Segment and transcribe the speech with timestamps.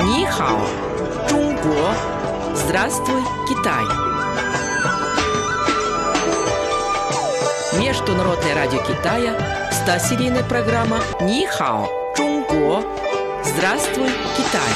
[0.00, 0.60] Нихао,
[1.28, 1.94] Чунго.
[2.54, 3.84] Здравствуй, Китай.
[7.80, 9.36] Международное радио Китая,
[9.70, 12.82] 100-серийная программа Нихао, Чунго.
[13.44, 14.72] Здравствуй, Китай.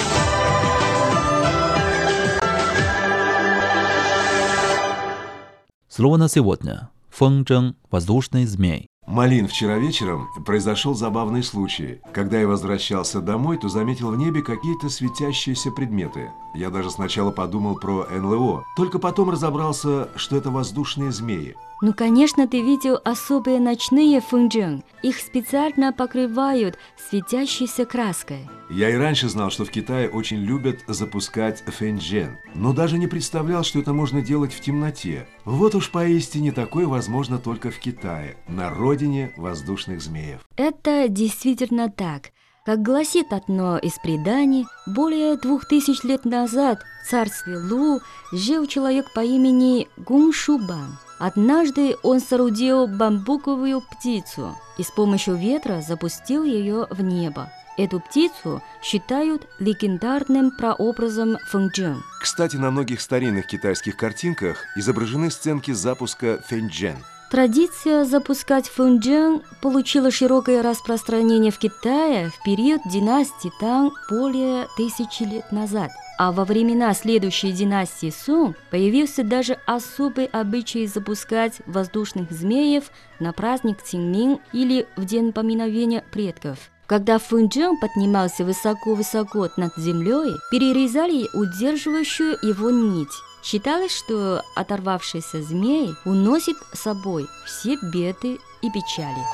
[5.89, 6.91] Слово на сегодня.
[7.11, 8.89] Фэнчжэн– воздушный змей.
[9.07, 12.01] Малин, вчера вечером произошел забавный случай.
[12.13, 16.31] Когда я возвращался домой, то заметил в небе какие-то светящиеся предметы.
[16.55, 21.57] Я даже сначала подумал про НЛО, только потом разобрался, что это воздушные змеи.
[21.83, 24.85] Ну, конечно, ты видел особые ночные фунджен.
[25.03, 28.49] Их специально покрывают светящейся краской.
[28.71, 33.65] Я и раньше знал, что в Китае очень любят запускать фэнджен, но даже не представлял,
[33.65, 35.27] что это можно делать в темноте.
[35.45, 40.41] Вот уж поистине такое возможно только в Китае, на родине воздушных змеев.
[40.57, 42.31] Это действительно так.
[42.65, 48.01] Как гласит одно из преданий, более двух тысяч лет назад в царстве Лу
[48.33, 50.97] жил человек по имени Гуншубан.
[51.19, 57.53] Однажды он соорудил бамбуковую птицу и с помощью ветра запустил ее в небо.
[57.77, 62.03] Эту птицу считают легендарным прообразом Фэнчжэн.
[62.23, 66.97] Кстати, на многих старинных китайских картинках изображены сценки запуска фэнджен.
[67.35, 75.51] Традиция запускать фунджен получила широкое распространение в Китае в период династии Тang более тысячи лет
[75.51, 75.91] назад.
[76.17, 82.85] А во времена следующей династии Сун появился даже особый обычай запускать воздушных змеев
[83.19, 86.71] на праздник Цинмин или в день поминовения предков.
[86.87, 93.09] Когда фунджен поднимался высоко-высоко над землей, перерезали удерживающую его нить.
[93.43, 99.25] Считалось, что оторвавшийся змей уносит с собой все беды и печали.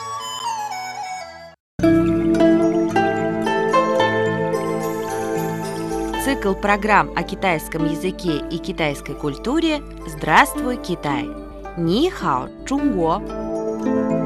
[6.24, 11.28] Цикл программ о китайском языке и китайской культуре «Здравствуй, Китай!»
[11.76, 14.19] Ни хао, Чунго!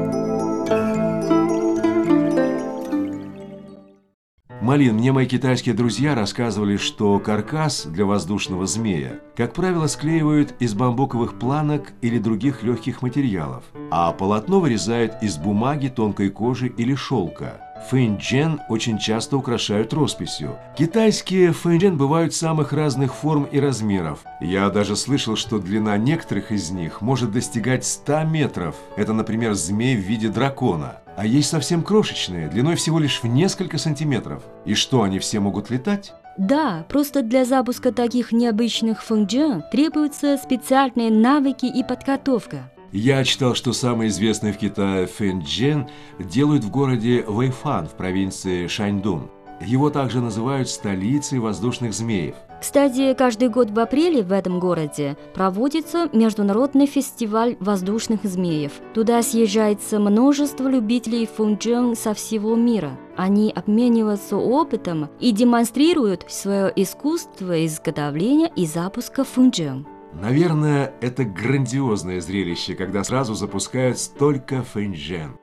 [4.65, 10.73] Малин, мне мои китайские друзья рассказывали, что каркас для воздушного змея, как правило, склеивают из
[10.73, 17.61] бамбуковых планок или других легких материалов, а полотно вырезают из бумаги, тонкой кожи или шелка.
[17.91, 20.57] Фэнджен очень часто украшают росписью.
[20.75, 24.25] Китайские фэнджен бывают самых разных форм и размеров.
[24.41, 28.75] Я даже слышал, что длина некоторых из них может достигать 100 метров.
[28.97, 31.01] Это, например, змей в виде дракона.
[31.17, 34.43] А есть совсем крошечные, длиной всего лишь в несколько сантиметров.
[34.65, 36.13] И что, они все могут летать?
[36.37, 42.69] Да, просто для запуска таких необычных фунджен требуются специальные навыки и подготовка.
[42.91, 45.87] Я читал, что самый известный в Китае фэнджен
[46.19, 49.29] делают в городе Вэйфан в провинции Шаньдун.
[49.61, 52.35] Его также называют столицей воздушных змеев.
[52.59, 58.71] Кстати, каждый год в апреле в этом городе проводится международный фестиваль воздушных змеев.
[58.93, 62.97] Туда съезжается множество любителей фунджен со всего мира.
[63.17, 69.85] Они обмениваются опытом и демонстрируют свое искусство изготовления и запуска фунджен.
[70.13, 75.37] Наверное, это грандиозное зрелище, когда сразу запускают столько фэнджен.